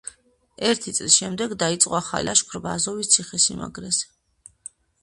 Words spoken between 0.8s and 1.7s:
წლის შემდეგ